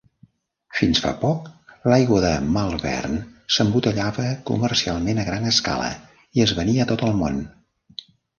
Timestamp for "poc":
1.23-1.51